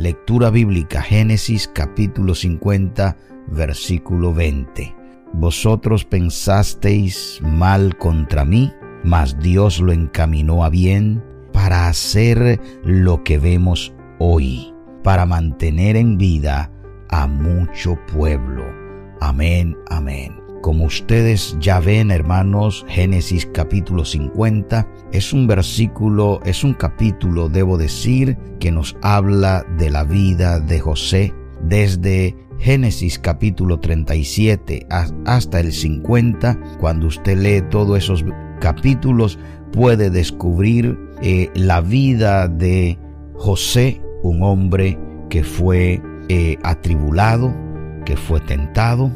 Lectura 0.00 0.48
bíblica 0.48 1.02
Génesis 1.02 1.68
capítulo 1.68 2.34
50 2.34 3.18
versículo 3.48 4.32
20. 4.32 4.96
Vosotros 5.34 6.06
pensasteis 6.06 7.38
mal 7.42 7.98
contra 7.98 8.46
mí, 8.46 8.72
mas 9.04 9.38
Dios 9.40 9.78
lo 9.78 9.92
encaminó 9.92 10.64
a 10.64 10.70
bien 10.70 11.22
para 11.52 11.86
hacer 11.86 12.58
lo 12.82 13.22
que 13.24 13.38
vemos 13.38 13.92
hoy, 14.18 14.72
para 15.04 15.26
mantener 15.26 15.96
en 15.96 16.16
vida 16.16 16.72
a 17.10 17.26
mucho 17.26 17.98
pueblo. 18.06 18.64
Amén, 19.20 19.76
amén. 19.90 20.39
Como 20.60 20.84
ustedes 20.84 21.56
ya 21.58 21.80
ven, 21.80 22.10
hermanos, 22.10 22.84
Génesis 22.86 23.48
capítulo 23.52 24.04
50 24.04 24.86
es 25.10 25.32
un 25.32 25.46
versículo, 25.46 26.40
es 26.44 26.64
un 26.64 26.74
capítulo, 26.74 27.48
debo 27.48 27.78
decir, 27.78 28.36
que 28.58 28.70
nos 28.70 28.94
habla 29.00 29.64
de 29.78 29.88
la 29.88 30.04
vida 30.04 30.60
de 30.60 30.78
José 30.78 31.34
desde 31.62 32.36
Génesis 32.58 33.18
capítulo 33.18 33.80
37 33.80 34.86
hasta 35.24 35.60
el 35.60 35.72
50. 35.72 36.76
Cuando 36.78 37.06
usted 37.06 37.38
lee 37.38 37.62
todos 37.70 37.96
esos 37.96 38.22
capítulos, 38.60 39.38
puede 39.72 40.10
descubrir 40.10 40.98
eh, 41.22 41.48
la 41.54 41.80
vida 41.80 42.48
de 42.48 42.98
José, 43.34 44.02
un 44.22 44.42
hombre 44.42 44.98
que 45.30 45.42
fue 45.42 46.02
eh, 46.28 46.58
atribulado, 46.62 47.54
que 48.04 48.18
fue 48.18 48.40
tentado, 48.40 49.10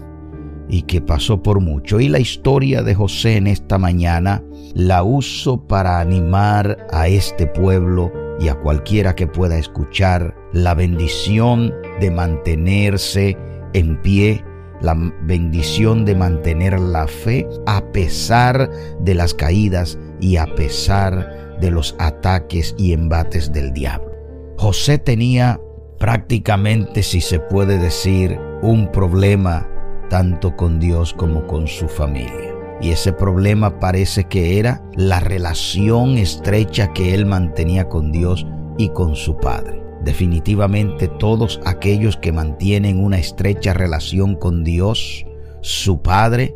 y 0.69 0.83
que 0.83 1.01
pasó 1.01 1.43
por 1.43 1.61
mucho. 1.61 2.01
Y 2.01 2.09
la 2.09 2.19
historia 2.19 2.83
de 2.83 2.95
José 2.95 3.37
en 3.37 3.47
esta 3.47 3.79
mañana 3.79 4.43
la 4.75 5.03
uso 5.03 5.67
para 5.67 6.01
animar 6.01 6.87
a 6.91 7.09
este 7.09 7.47
pueblo 7.47 8.13
y 8.41 8.49
a 8.49 8.55
cualquiera 8.57 9.15
que 9.15 9.27
pueda 9.27 9.57
escuchar 9.57 10.35
la 10.53 10.75
bendición 10.75 11.73
de 12.01 12.11
mantenerse 12.11 13.37
en 13.73 14.01
pie, 14.03 14.45
la 14.81 14.97
bendición 15.23 16.05
de 16.05 16.15
mantener 16.15 16.79
la 16.81 17.07
fe 17.07 17.47
a 17.67 17.85
pesar 17.93 18.71
de 19.01 19.15
las 19.15 19.35
caídas 19.35 19.99
y 20.21 20.37
a 20.37 20.47
pesar 20.55 21.57
de 21.61 21.71
los 21.71 21.95
ataques 21.99 22.75
y 22.77 22.93
embates 22.93 23.53
del 23.53 23.73
diablo. 23.73 24.11
José 24.59 24.99
tenía 24.99 25.61
prácticamente, 25.99 27.03
si 27.03 27.21
se 27.21 27.39
puede 27.39 27.79
decir, 27.79 28.39
un 28.63 28.91
problema 28.91 29.69
tanto 30.15 30.55
con 30.55 30.79
Dios 30.79 31.13
como 31.13 31.45
con 31.49 31.67
su 31.67 31.89
familia. 31.89 32.55
Y 32.81 32.91
ese 32.91 33.13
problema 33.13 33.81
parece 33.81 34.23
que 34.23 34.61
era 34.61 34.81
la 34.95 35.19
relación 35.19 36.19
estrecha 36.19 36.93
que 36.93 37.15
él 37.15 37.27
mantenía 37.27 37.89
con 37.89 38.13
Dios 38.13 38.47
y 38.79 38.91
con 38.91 39.17
su 39.17 39.39
Padre. 39.39 39.83
Definitivamente 40.05 41.09
todos 41.09 41.61
aquellos 41.65 42.17
que 42.17 42.31
mantienen 42.31 43.03
una 43.03 43.19
estrecha 43.19 43.75
relación 43.75 44.37
con 44.37 44.63
Dios, 44.63 45.27
su 45.63 46.01
Padre, 46.01 46.55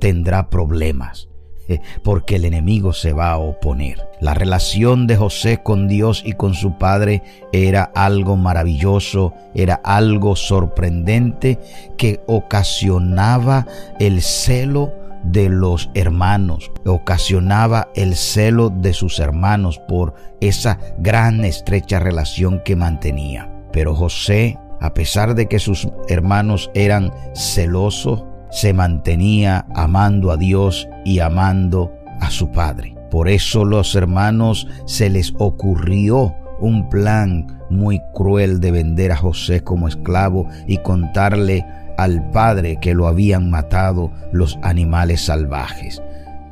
tendrá 0.00 0.48
problemas 0.48 1.28
porque 2.02 2.36
el 2.36 2.44
enemigo 2.44 2.92
se 2.92 3.12
va 3.12 3.30
a 3.30 3.38
oponer. 3.38 4.08
La 4.20 4.34
relación 4.34 5.06
de 5.06 5.16
José 5.16 5.62
con 5.62 5.88
Dios 5.88 6.22
y 6.24 6.32
con 6.32 6.54
su 6.54 6.78
padre 6.78 7.22
era 7.52 7.84
algo 7.94 8.36
maravilloso, 8.36 9.34
era 9.54 9.80
algo 9.84 10.36
sorprendente 10.36 11.58
que 11.96 12.22
ocasionaba 12.26 13.66
el 13.98 14.22
celo 14.22 14.92
de 15.24 15.48
los 15.48 15.90
hermanos, 15.94 16.70
ocasionaba 16.84 17.88
el 17.94 18.14
celo 18.14 18.70
de 18.70 18.92
sus 18.92 19.18
hermanos 19.18 19.80
por 19.88 20.14
esa 20.40 20.78
gran 20.98 21.44
estrecha 21.44 21.98
relación 21.98 22.60
que 22.64 22.76
mantenía. 22.76 23.50
Pero 23.72 23.94
José, 23.94 24.58
a 24.80 24.92
pesar 24.94 25.34
de 25.34 25.46
que 25.46 25.58
sus 25.58 25.88
hermanos 26.08 26.70
eran 26.74 27.12
celosos, 27.34 28.24
se 28.54 28.72
mantenía 28.72 29.66
amando 29.74 30.30
a 30.30 30.36
Dios 30.36 30.88
y 31.04 31.18
amando 31.18 31.92
a 32.20 32.30
su 32.30 32.52
Padre. 32.52 32.94
Por 33.10 33.28
eso 33.28 33.64
los 33.64 33.96
hermanos 33.96 34.68
se 34.86 35.10
les 35.10 35.34
ocurrió 35.38 36.36
un 36.60 36.88
plan 36.88 37.60
muy 37.68 38.00
cruel 38.14 38.60
de 38.60 38.70
vender 38.70 39.10
a 39.10 39.16
José 39.16 39.64
como 39.64 39.88
esclavo 39.88 40.46
y 40.68 40.78
contarle 40.78 41.66
al 41.98 42.30
padre 42.30 42.78
que 42.80 42.94
lo 42.94 43.08
habían 43.08 43.50
matado 43.50 44.12
los 44.30 44.56
animales 44.62 45.22
salvajes. 45.22 46.00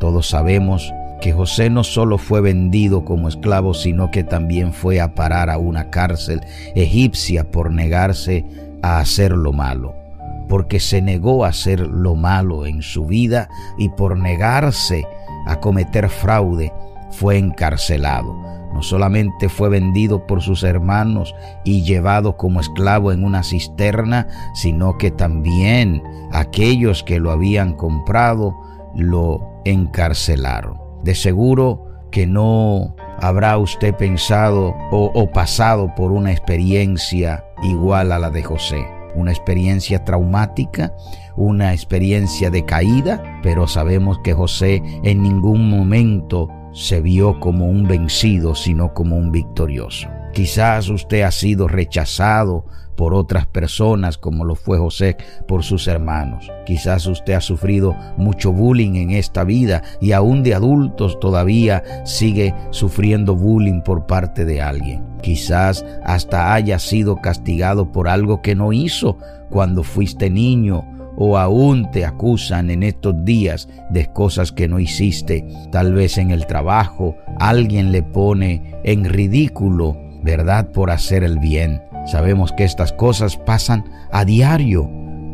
Todos 0.01 0.29
sabemos 0.29 0.93
que 1.21 1.33
José 1.33 1.71
no 1.71 1.85
solo 1.85 2.19
fue 2.19 2.41
vendido 2.41 3.05
como 3.05 3.29
esclavo, 3.29 3.75
sino 3.75 4.11
que 4.11 4.25
también 4.25 4.73
fue 4.73 5.01
a 5.01 5.15
parar 5.15 5.51
a 5.51 5.59
una 5.59 5.89
cárcel 5.91 6.41
egipcia 6.75 7.49
por 7.49 7.71
negarse 7.71 8.45
a 8.83 8.99
hacer 8.99 9.31
lo 9.31 9.53
malo 9.53 10.02
porque 10.49 10.81
se 10.81 11.03
negó 11.03 11.45
a 11.45 11.49
hacer 11.49 11.81
lo 11.81 12.15
malo 12.15 12.67
en 12.67 12.83
su 12.83 13.07
vida 13.07 13.49
y 13.79 13.89
por 13.91 14.17
negarse 14.17 15.07
a 15.47 15.61
cometer 15.61 16.09
fraude 16.09 16.73
fue 17.11 17.39
encarcelado. 17.39 18.35
No 18.73 18.83
solamente 18.83 19.49
fue 19.49 19.69
vendido 19.69 20.27
por 20.27 20.41
sus 20.41 20.63
hermanos 20.63 21.35
y 21.65 21.83
llevado 21.83 22.37
como 22.37 22.61
esclavo 22.61 23.13
en 23.13 23.23
una 23.23 23.43
cisterna, 23.43 24.29
sino 24.55 24.97
que 24.97 25.11
también 25.11 26.03
aquellos 26.33 27.03
que 27.03 27.21
lo 27.21 27.31
habían 27.31 27.75
comprado 27.75 28.57
lo 28.95 29.61
encarcelaron. 29.65 30.79
De 31.05 31.15
seguro 31.15 31.87
que 32.11 32.27
no 32.27 32.97
habrá 33.21 33.59
usted 33.59 33.95
pensado 33.95 34.75
o, 34.91 35.11
o 35.15 35.31
pasado 35.31 35.95
por 35.95 36.13
una 36.13 36.33
experiencia 36.33 37.45
igual 37.63 38.11
a 38.11 38.19
la 38.19 38.31
de 38.31 38.43
José 38.43 39.02
una 39.15 39.31
experiencia 39.31 40.05
traumática, 40.05 40.95
una 41.37 41.73
experiencia 41.73 42.51
de 42.51 42.65
caída, 42.65 43.41
pero 43.43 43.67
sabemos 43.67 44.19
que 44.23 44.35
José 44.35 44.83
en 45.03 45.23
ningún 45.23 45.69
momento 45.69 46.49
se 46.73 47.01
vio 47.01 47.39
como 47.41 47.67
un 47.67 47.87
vencido, 47.87 48.55
sino 48.55 48.95
como 48.95 49.17
un 49.17 49.31
victorioso. 49.31 50.09
Quizás 50.33 50.89
usted 50.89 51.23
ha 51.23 51.31
sido 51.31 51.69
rechazado 51.69 52.65
por 52.97 53.15
otras 53.15 53.47
personas 53.47 54.19
como 54.19 54.45
lo 54.45 54.55
fue 54.55 54.79
José 54.79 55.17
por 55.47 55.63
sus 55.65 55.89
hermanos. 55.89 56.51
Quizás 56.65 57.07
usted 57.07 57.35
ha 57.35 57.41
sufrido 57.41 57.95
mucho 58.17 58.53
bullying 58.53 58.95
en 58.95 59.11
esta 59.11 59.45
vida 59.45 59.83
y 60.01 60.13
aún 60.13 60.43
de 60.43 60.55
adultos 60.55 61.19
todavía 61.21 61.83
sigue 62.05 62.55
sufriendo 62.71 63.35
bullying 63.35 63.83
por 63.83 64.07
parte 64.07 64.45
de 64.45 64.63
alguien. 64.63 65.12
Quizás 65.23 65.85
hasta 66.05 66.53
haya 66.53 66.79
sido 66.79 67.17
castigado 67.17 67.93
por 67.93 68.09
algo 68.09 68.43
que 68.43 68.55
no 68.55 68.73
hizo 68.73 69.19
cuando 69.51 69.83
fuiste 69.83 70.31
niño 70.31 70.85
o 71.17 71.39
aún 71.39 71.91
te 71.91 72.05
acusan 72.05 72.71
en 72.71 72.83
estos 72.83 73.25
días 73.25 73.69
de 73.91 74.07
cosas 74.07 74.53
que 74.53 74.69
no 74.69 74.79
hiciste. 74.79 75.47
Tal 75.71 75.93
vez 75.93 76.19
en 76.19 76.31
el 76.31 76.47
trabajo 76.47 77.17
alguien 77.39 77.93
le 77.93 78.03
pone 78.03 78.81
en 78.85 79.05
ridículo 79.05 79.97
verdad 80.23 80.71
por 80.71 80.91
hacer 80.91 81.25
el 81.25 81.39
bien. 81.39 81.83
Sabemos 82.07 82.53
que 82.53 82.65
estas 82.65 82.93
cosas 82.93 83.37
pasan 83.37 83.85
a 84.11 84.25
diario 84.25 84.91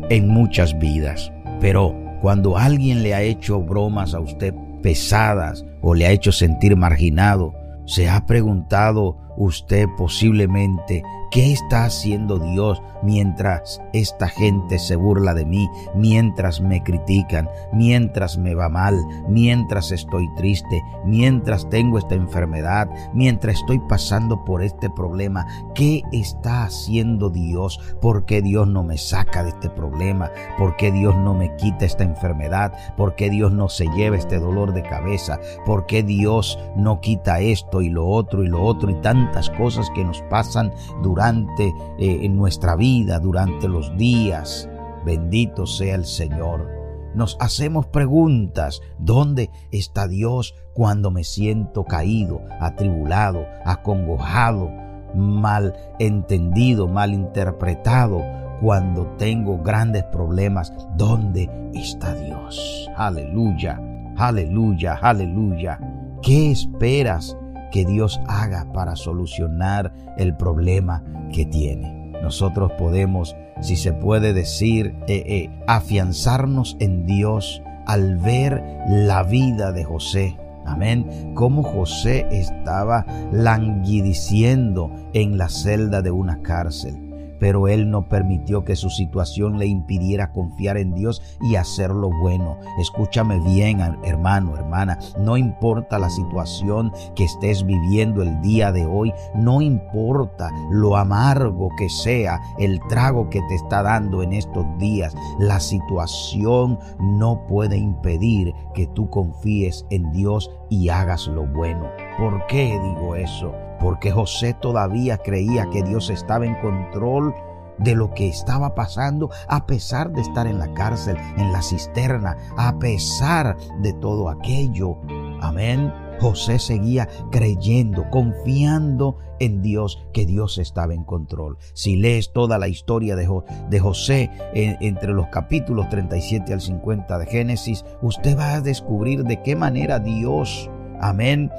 en 0.09 0.27
muchas 0.27 0.77
vidas, 0.77 1.31
pero 1.59 1.95
cuando 2.21 2.57
alguien 2.57 3.01
le 3.01 3.13
ha 3.13 3.21
hecho 3.21 3.61
bromas 3.61 4.13
a 4.13 4.19
usted 4.19 4.53
pesadas 4.81 5.65
o 5.81 5.93
le 5.93 6.05
ha 6.05 6.11
hecho 6.11 6.31
sentir 6.31 6.75
marginado, 6.75 7.53
se 7.85 8.09
ha 8.09 8.25
preguntado 8.25 9.17
usted 9.39 9.87
posiblemente 9.97 11.03
¿Qué 11.31 11.53
está 11.53 11.85
haciendo 11.85 12.39
Dios 12.39 12.81
mientras 13.03 13.79
esta 13.93 14.27
gente 14.27 14.79
se 14.79 14.95
burla 14.95 15.35
de 15.35 15.45
mí, 15.45 15.69
mientras 15.93 16.59
me 16.59 16.81
critican, 16.81 17.47
mientras 17.71 18.39
me 18.39 18.55
va 18.55 18.67
mal, 18.67 18.97
mientras 19.27 19.91
estoy 19.91 20.27
triste, 20.35 20.81
mientras 21.05 21.69
tengo 21.69 21.99
esta 21.99 22.15
enfermedad, 22.15 22.89
mientras 23.13 23.57
estoy 23.57 23.77
pasando 23.87 24.43
por 24.43 24.63
este 24.63 24.89
problema? 24.89 25.45
¿Qué 25.75 26.01
está 26.11 26.63
haciendo 26.63 27.29
Dios? 27.29 27.79
¿Por 28.01 28.25
qué 28.25 28.41
Dios 28.41 28.67
no 28.67 28.83
me 28.83 28.97
saca 28.97 29.43
de 29.43 29.49
este 29.49 29.69
problema? 29.69 30.31
¿Por 30.57 30.77
qué 30.77 30.91
Dios 30.91 31.15
no 31.15 31.35
me 31.35 31.55
quita 31.57 31.85
esta 31.85 32.03
enfermedad? 32.03 32.73
¿Por 32.97 33.13
qué 33.15 33.29
Dios 33.29 33.51
no 33.51 33.69
se 33.69 33.85
lleva 33.95 34.17
este 34.17 34.39
dolor 34.39 34.73
de 34.73 34.81
cabeza? 34.81 35.39
¿Por 35.63 35.85
qué 35.85 36.01
Dios 36.01 36.57
no 36.75 37.01
quita 37.01 37.39
esto 37.39 37.83
y 37.83 37.89
lo 37.89 38.07
otro 38.07 38.43
y 38.43 38.47
lo 38.47 38.63
otro 38.63 38.89
y 38.89 38.95
tantas 39.29 39.49
cosas 39.51 39.89
que 39.91 40.03
nos 40.03 40.21
pasan 40.23 40.71
durante 41.03 41.67
eh, 41.99 42.19
en 42.23 42.35
nuestra 42.35 42.75
vida, 42.75 43.19
durante 43.19 43.67
los 43.67 43.95
días. 43.95 44.67
Bendito 45.05 45.65
sea 45.65 45.95
el 45.95 46.05
Señor. 46.05 46.67
Nos 47.13 47.37
hacemos 47.39 47.87
preguntas, 47.87 48.81
¿dónde 48.97 49.49
está 49.71 50.07
Dios 50.07 50.55
cuando 50.73 51.11
me 51.11 51.23
siento 51.23 51.83
caído, 51.83 52.41
atribulado, 52.59 53.45
acongojado, 53.65 54.69
mal 55.15 55.75
entendido, 55.99 56.87
mal 56.87 57.13
interpretado? 57.13 58.23
Cuando 58.61 59.07
tengo 59.17 59.59
grandes 59.59 60.03
problemas, 60.05 60.73
¿dónde 60.97 61.49
está 61.73 62.13
Dios? 62.13 62.89
Aleluya, 62.97 63.79
aleluya, 64.17 64.99
aleluya. 65.01 65.79
¿Qué 66.21 66.51
esperas 66.51 67.37
que 67.71 67.85
Dios 67.85 68.21
haga 68.27 68.71
para 68.73 68.95
solucionar 68.95 69.93
el 70.17 70.35
problema 70.35 71.03
que 71.33 71.45
tiene. 71.45 72.11
Nosotros 72.21 72.71
podemos, 72.73 73.35
si 73.61 73.75
se 73.75 73.93
puede 73.93 74.33
decir, 74.33 74.95
eh, 75.07 75.23
eh, 75.25 75.49
afianzarnos 75.67 76.77
en 76.79 77.05
Dios 77.05 77.61
al 77.85 78.17
ver 78.17 78.63
la 78.87 79.23
vida 79.23 79.71
de 79.71 79.83
José. 79.83 80.37
Amén. 80.65 81.33
Cómo 81.35 81.63
José 81.63 82.27
estaba 82.31 83.05
languideciendo 83.31 84.91
en 85.13 85.37
la 85.37 85.49
celda 85.49 86.01
de 86.01 86.11
una 86.11 86.41
cárcel 86.41 87.08
pero 87.39 87.67
él 87.67 87.89
no 87.89 88.07
permitió 88.07 88.63
que 88.63 88.75
su 88.75 88.89
situación 88.89 89.57
le 89.57 89.65
impidiera 89.65 90.31
confiar 90.31 90.77
en 90.77 90.93
Dios 90.93 91.21
y 91.41 91.55
hacer 91.55 91.91
lo 91.91 92.09
bueno. 92.09 92.57
Escúchame 92.79 93.39
bien, 93.39 93.79
hermano, 94.03 94.55
hermana, 94.57 94.99
no 95.17 95.37
importa 95.37 95.99
la 95.99 96.09
situación 96.09 96.91
que 97.15 97.23
estés 97.23 97.65
viviendo 97.65 98.21
el 98.21 98.41
día 98.41 98.71
de 98.71 98.85
hoy, 98.85 99.13
no 99.35 99.61
importa 99.61 100.51
lo 100.71 100.97
amargo 100.97 101.69
que 101.77 101.89
sea 101.89 102.39
el 102.57 102.79
trago 102.87 103.29
que 103.29 103.41
te 103.43 103.55
está 103.55 103.83
dando 103.83 104.23
en 104.23 104.33
estos 104.33 104.65
días, 104.77 105.15
la 105.39 105.59
situación 105.59 106.79
no 106.99 107.45
puede 107.47 107.77
impedir 107.77 108.53
que 108.73 108.87
tú 108.87 109.09
confíes 109.09 109.85
en 109.89 110.11
Dios 110.11 110.49
y 110.69 110.89
hagas 110.89 111.27
lo 111.27 111.45
bueno. 111.45 111.89
¿Por 112.17 112.45
qué 112.47 112.79
digo 112.83 113.15
eso? 113.15 113.53
Porque 113.79 114.11
José 114.11 114.53
todavía 114.53 115.17
creía 115.17 115.69
que 115.69 115.83
Dios 115.83 116.09
estaba 116.09 116.45
en 116.45 116.55
control 116.55 117.33
de 117.79 117.95
lo 117.95 118.13
que 118.13 118.27
estaba 118.27 118.75
pasando 118.75 119.29
a 119.47 119.65
pesar 119.65 120.11
de 120.11 120.21
estar 120.21 120.47
en 120.47 120.59
la 120.59 120.73
cárcel, 120.73 121.17
en 121.37 121.51
la 121.51 121.61
cisterna, 121.61 122.37
a 122.57 122.77
pesar 122.77 123.57
de 123.81 123.93
todo 123.93 124.29
aquello. 124.29 124.97
Amén. 125.41 125.91
José 126.19 126.59
seguía 126.59 127.07
creyendo, 127.31 128.09
confiando 128.09 129.17
en 129.39 129.61
Dios, 129.61 130.05
que 130.11 130.25
Dios 130.25 130.57
estaba 130.57 130.93
en 130.93 131.05
control. 131.05 131.57
Si 131.73 131.95
lees 131.95 132.33
toda 132.33 132.57
la 132.57 132.67
historia 132.67 133.15
de, 133.15 133.79
José 133.79 134.29
entre 134.53 135.13
los 135.13 135.27
capítulos 135.27 135.87
37 135.87 136.51
al 136.51 136.59
50 136.59 137.19
de 137.19 137.25
Génesis, 137.25 137.85
usted 138.01 138.37
va 138.37 138.55
a 138.55 138.61
descubrir 138.61 139.23
de 139.23 139.41
qué 139.41 139.55
manera 139.55 139.99
Dios 139.99 140.69
Amén. 140.99 141.51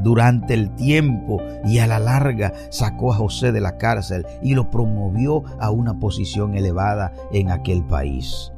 Durante 0.00 0.54
el 0.54 0.74
tiempo 0.74 1.42
y 1.64 1.78
a 1.78 1.86
la 1.86 1.98
larga 1.98 2.52
sacó 2.70 3.12
a 3.12 3.16
José 3.16 3.52
de 3.52 3.60
la 3.60 3.76
cárcel 3.76 4.24
y 4.42 4.54
lo 4.54 4.70
promovió 4.70 5.42
a 5.60 5.70
una 5.70 5.98
posición 5.98 6.54
elevada 6.54 7.12
en 7.32 7.50
aquel 7.50 7.84
país. 7.84 8.52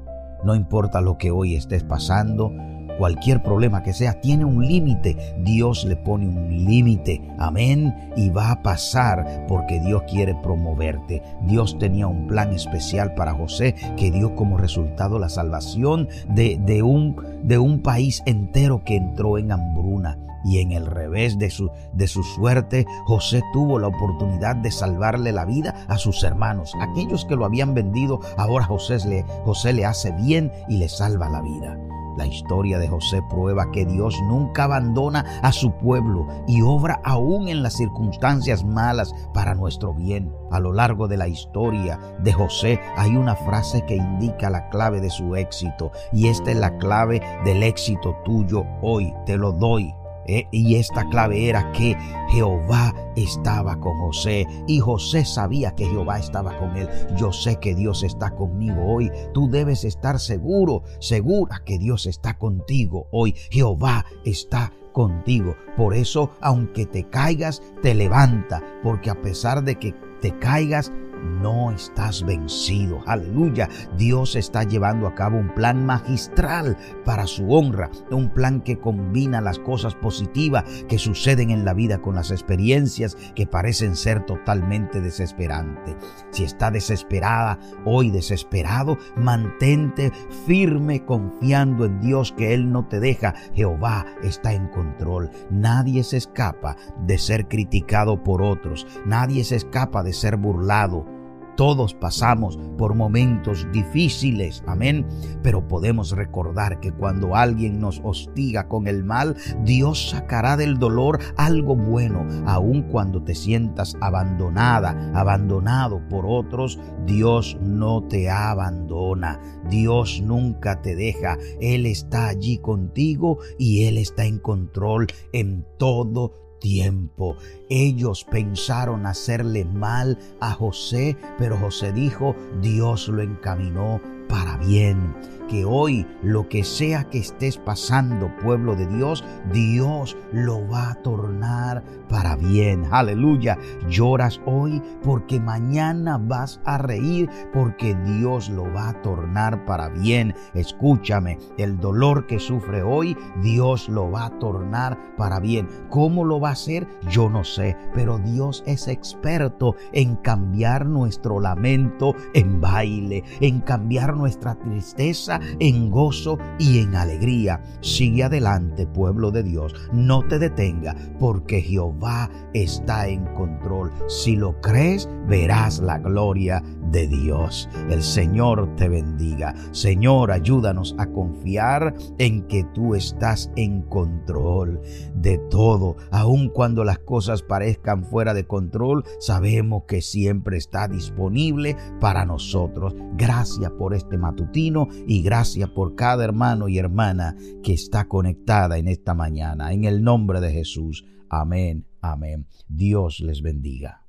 No 0.44 0.55
importa 0.55 1.00
lo 1.00 1.19
que 1.19 1.31
hoy 1.31 1.56
estés 1.56 1.82
pasando, 1.82 2.53
cualquier 2.99 3.43
problema 3.43 3.83
que 3.83 3.93
sea, 3.93 4.21
tiene 4.21 4.44
un 4.44 4.67
límite. 4.67 5.17
Dios 5.39 5.85
le 5.85 5.97
pone 5.97 6.29
un 6.29 6.65
límite. 6.65 7.21
Amén. 7.39 8.12
Y 8.17 8.31
va 8.31 8.50
a 8.50 8.62
pasar 8.62 9.47
porque 9.49 9.81
Dios 9.81 10.03
quiere 10.09 10.35
promoverte. 10.43 11.23
Dios 11.43 11.79
tenía 11.79 12.06
un 12.06 12.27
plan 12.27 12.53
especial 12.53 13.15
para 13.15 13.35
José 13.35 13.75
que 13.97 14.11
dio 14.11 14.35
como 14.35 14.59
resultado 14.59 15.19
la 15.19 15.29
salvación 15.29 16.09
de, 16.29 16.59
de, 16.65 16.83
un, 16.83 17.17
de 17.43 17.59
un 17.59 17.81
país 17.81 18.23
entero 18.27 18.83
que 18.85 18.97
entró 18.97 19.38
en 19.38 19.53
hambruna 19.53 20.19
y 20.45 20.59
en 20.59 20.73
el 20.73 20.87
revés 20.87 21.38
de 21.38 21.50
su, 21.50 21.71
de 21.93 22.06
su 22.06 22.23
suerte, 22.23 22.87
José 23.06 23.43
tuvo 23.53 23.79
la 23.79 23.88
oportunidad 23.88 24.56
de 24.56 24.71
salvarle 24.71 25.33
la 25.33 25.45
vida 25.45 25.87
a 25.88 25.99
sus 25.99 26.23
hermanos. 26.25 26.73
Aquellos 26.81 27.25
que 27.25 27.37
lo 27.37 27.45
habían 27.45 27.75
vendido, 27.75 28.21
ahora 28.37 28.65
José 28.65 28.99
le, 29.09 29.23
José 29.45 29.73
le 29.73 29.87
hace 29.87 30.12
bien 30.12 30.53
y 30.69 30.79
le 30.79 30.88
salva 30.88 31.29
la 31.29 31.41
vida. 31.41 31.79
La 32.17 32.26
historia 32.26 32.79
de 32.79 32.88
José 32.88 33.23
prueba 33.31 33.70
que 33.70 33.87
Dios 33.87 34.14
nunca 34.29 34.64
abandona 34.64 35.25
a 35.43 35.53
su 35.53 35.73
pueblo 35.73 36.26
y 36.47 36.62
obra 36.62 37.00
aún 37.05 37.49
en 37.49 37.62
las 37.62 37.75
circunstancias 37.75 38.64
malas 38.64 39.14
para 39.32 39.55
nuestro 39.55 39.94
bien. 39.94 40.32
A 40.50 40.61
lo 40.61 40.73
largo 40.73 41.09
de 41.09 41.17
la 41.17 41.29
historia 41.29 41.99
de 42.23 42.32
José 42.32 42.81
hay 42.97 43.17
una 43.17 43.37
frase 43.37 43.85
que 43.87 43.97
indica 43.97 44.50
la 44.50 44.69
clave 44.69 45.00
de 45.00 45.11
su 45.11 45.37
éxito 45.37 45.93
y 46.12 46.29
esta 46.29 46.50
es 46.50 46.56
la 46.56 46.76
clave 46.79 47.23
del 47.44 47.62
éxito 47.62 48.17
tuyo 48.25 48.64
hoy. 48.82 49.12
Te 49.26 49.37
lo 49.37 49.53
doy. 49.53 49.94
Eh, 50.27 50.47
y 50.53 50.77
esta 50.77 51.09
clave 51.09 51.49
era 51.49 51.73
que 51.73 51.97
Jehová 52.31 52.95
estaba 53.17 53.79
con 53.81 53.99
José 53.99 54.47
y 54.67 54.79
José 54.79 55.25
sabía 55.25 55.75
que 55.75 55.87
Jehová 55.87 56.19
estaba 56.19 56.57
con 56.59 56.77
él. 56.77 56.89
Yo 57.17 57.33
sé 57.33 57.57
que 57.57 57.75
Dios 57.75 58.03
está 58.03 58.35
conmigo 58.35 58.85
hoy. 58.85 59.11
Tú 59.35 59.49
debes 59.51 59.85
estar 59.85 60.19
seguro, 60.19 60.83
segura 61.01 61.63
que 61.65 61.79
Dios 61.79 62.07
está 62.07 62.39
contigo 62.39 63.09
hoy. 63.11 63.35
Jehová 63.51 64.07
está 64.25 64.73
contigo. 64.93 65.57
Por 65.77 65.95
eso, 65.95 66.31
aunque 66.41 66.87
te 66.87 67.09
caigas, 67.09 67.63
te 67.83 67.95
levanta, 67.95 68.63
porque 68.83 69.11
a 69.11 69.21
pesar 69.21 69.65
de 69.65 69.79
que 69.79 69.95
te 70.21 70.39
caigas, 70.39 70.93
no 71.23 71.71
estás 71.71 72.25
vencido. 72.25 73.01
Aleluya. 73.07 73.69
Dios 73.97 74.37
está 74.37 74.65
llevando 74.65 75.07
a 75.07 75.15
cabo 75.15 75.39
un 75.39 75.55
plan 75.55 75.85
magistral 75.85 76.77
para 77.05 77.27
su 77.27 77.53
honra, 77.53 77.91
un 78.11 78.31
plan 78.31 78.61
que 78.61 78.79
combina 78.79 79.41
las 79.41 79.59
cosas 79.59 79.95
positivas 79.95 80.65
que 80.89 80.99
suceden 80.99 81.51
en 81.51 81.65
la 81.65 81.75
vida 81.75 81.99
con 81.99 82.15
las 82.15 82.31
experiencias 82.31 83.17
que 83.35 83.47
parecen 83.47 83.97
ser 83.97 84.25
totalmente 84.27 85.01
desesperantes. 85.01 85.97
Si 86.31 86.45
está 86.45 86.71
desesperada, 86.71 87.59
hoy 87.85 88.11
desesperado, 88.11 88.99
mantente 89.17 90.13
firme 90.47 91.05
confiando 91.05 91.85
en 91.85 92.01
Dios 92.01 92.33
que 92.33 92.55
Él 92.55 92.71
no 92.71 92.87
te 92.87 93.01
deja. 93.01 93.35
Jehová 93.55 94.07
está 94.23 94.53
en 94.53 94.69
control. 94.69 95.31
Nadie 95.51 96.05
se 96.05 96.17
escapa 96.17 96.77
de 97.07 97.19
ser 97.19 97.49
criticado 97.49 98.23
por 98.23 98.43
otros. 98.43 98.87
Nadie 99.07 99.45
se 99.45 99.57
escapa 99.57 100.03
de 100.03 100.13
ser 100.13 100.37
burlado. 100.37 101.12
Todos 101.56 101.94
pasamos 101.94 102.58
por 102.78 102.94
momentos 102.94 103.66
difíciles, 103.72 104.62
amén, 104.66 105.06
pero 105.43 105.69
podemos 105.69 106.12
recordar 106.12 106.81
que 106.81 106.93
cuando 106.93 107.37
alguien 107.37 107.78
nos 107.78 108.00
hostiga 108.02 108.69
con 108.69 108.87
el 108.87 109.04
mal, 109.04 109.37
Dios 109.62 110.10
sacará 110.10 110.56
del 110.56 110.78
dolor 110.78 111.19
algo 111.37 111.76
bueno, 111.76 112.26
aun 112.46 112.82
cuando 112.82 113.22
te 113.22 113.34
sientas 113.34 113.96
abandonada, 114.00 115.12
abandonado 115.14 116.00
por 116.08 116.25
otros, 116.26 116.81
Dios 117.06 117.58
no 117.60 118.02
te 118.02 118.31
abandona, 118.31 119.40
Dios 119.69 120.22
nunca 120.22 120.81
te 120.81 120.96
deja, 120.96 121.37
Él 121.60 121.87
está 121.87 122.28
allí 122.28 122.58
contigo 122.58 123.38
y 123.58 123.84
Él 123.84 123.99
está 123.99 124.25
en 124.25 124.38
control 124.38 125.06
en 125.32 125.66
todo 125.78 126.43
tiempo. 126.62 127.37
Ellos 127.69 128.25
pensaron 128.25 129.05
hacerle 129.06 129.64
mal 129.64 130.19
a 130.40 130.52
José, 130.52 131.16
pero 131.37 131.59
José 131.59 131.92
dijo, 131.92 132.35
Dios 132.62 133.09
lo 133.09 133.21
encaminó 133.21 134.00
para 134.28 134.57
bien 134.57 135.14
que 135.52 135.66
hoy 135.66 136.06
lo 136.23 136.49
que 136.49 136.64
sea 136.64 137.04
que 137.04 137.18
estés 137.18 137.59
pasando, 137.59 138.35
pueblo 138.42 138.75
de 138.75 138.87
Dios, 138.87 139.23
Dios 139.52 140.16
lo 140.32 140.66
va 140.66 140.92
a 140.92 140.94
tornar 141.02 141.85
para 142.09 142.37
bien. 142.37 142.87
Aleluya. 142.90 143.59
Lloras 143.87 144.40
hoy 144.47 144.80
porque 145.02 145.40
mañana 145.40 146.16
vas 146.16 146.59
a 146.64 146.78
reír 146.78 147.28
porque 147.52 147.94
Dios 147.94 148.49
lo 148.49 148.73
va 148.73 148.88
a 148.88 149.02
tornar 149.02 149.66
para 149.66 149.90
bien. 149.90 150.35
Escúchame, 150.54 151.37
el 151.59 151.78
dolor 151.78 152.26
que 152.26 152.38
sufre 152.38 152.82
hoy, 152.82 153.14
Dios 153.42 153.90
lo 153.90 154.11
va 154.11 154.26
a 154.26 154.38
tornar 154.38 154.99
para 155.18 155.38
bien. 155.38 155.68
¿Cómo 155.90 156.25
lo 156.25 156.40
va 156.40 156.49
a 156.49 156.52
hacer? 156.52 156.88
Yo 157.11 157.28
no 157.28 157.44
sé, 157.44 157.76
pero 157.92 158.18
Dios 158.18 158.62
es 158.66 158.88
experto 158.88 159.76
en 159.92 160.16
cambiar 160.16 160.87
nuestro 160.87 161.40
lamento 161.40 162.14
en 162.32 162.62
baile, 162.62 163.23
en 163.40 163.61
cambiar 163.61 164.16
nuestra 164.16 164.54
tristeza 164.54 165.41
en 165.58 165.90
gozo 165.90 166.38
y 166.58 166.78
en 166.80 166.94
alegría. 166.94 167.62
Sigue 167.80 168.25
adelante, 168.25 168.87
pueblo 168.87 169.30
de 169.30 169.42
Dios. 169.42 169.75
No 169.92 170.22
te 170.22 170.38
detenga, 170.38 170.94
porque 171.18 171.61
Jehová 171.61 172.30
está 172.54 173.08
en 173.08 173.25
control. 173.34 173.92
Si 174.08 174.37
lo 174.37 174.61
crees, 174.61 175.08
verás 175.26 175.80
la 175.80 175.99
gloria 175.99 176.62
de 176.92 177.08
Dios. 177.08 177.68
El 177.90 178.02
Señor 178.02 178.76
te 178.76 178.88
bendiga. 178.88 179.54
Señor, 179.72 180.30
ayúdanos 180.30 180.94
a 180.99 181.06
confiar 181.06 181.94
en 182.18 182.46
que 182.46 182.64
tú 182.75 182.94
estás 182.94 183.50
en 183.56 183.82
control 183.82 184.80
de 185.14 185.38
todo. 185.50 185.96
Aun 186.11 186.50
cuando 186.50 186.84
las 186.84 186.99
cosas 186.99 187.42
parezcan 187.42 188.04
fuera 188.04 188.34
de 188.34 188.46
control, 188.46 189.04
sabemos 189.18 189.84
que 189.88 190.02
siempre 190.02 190.58
está 190.58 190.87
disponible 190.87 191.76
para 192.00 192.25
nosotros. 192.25 192.94
Gracias 193.16 193.70
por 193.72 193.94
este 193.94 194.18
matutino 194.18 194.88
y 195.06 195.22
gracias 195.22 195.70
por 195.70 195.94
cada 195.94 196.25
hermano 196.25 196.68
y 196.68 196.78
hermana 196.78 197.37
que 197.62 197.72
está 197.72 198.06
conectada 198.06 198.78
en 198.78 198.88
esta 198.88 199.14
mañana. 199.14 199.72
En 199.72 199.84
el 199.84 200.02
nombre 200.02 200.40
de 200.40 200.52
Jesús. 200.52 201.04
Amén. 201.28 201.87
Amén. 202.02 202.46
Dios 202.68 203.20
les 203.20 203.40
bendiga. 203.40 204.01